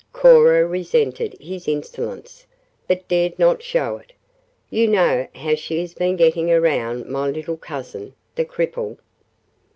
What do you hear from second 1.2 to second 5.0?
his insolence, but dared not show it. "You